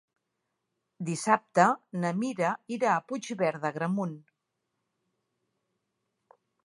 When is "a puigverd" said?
2.95-3.67